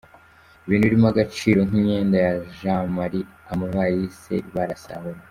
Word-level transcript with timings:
Ibintu 0.65 0.85
birimo 0.87 1.07
agaciro 1.13 1.59
nk’imyenda 1.67 2.15
ya 2.25 2.33
Jean 2.57 2.85
Marie 2.97 3.29
amavalisi 3.53 4.35
barasahura. 4.55 5.19